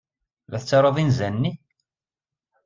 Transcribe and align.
La 0.51 0.57
tettaruḍ 0.61 0.97
inzan-nni? 0.99 1.51